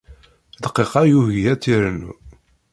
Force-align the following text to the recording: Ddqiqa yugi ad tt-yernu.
Ddqiqa 0.61 1.01
yugi 1.11 1.41
ad 1.51 1.59
tt-yernu. 1.59 2.11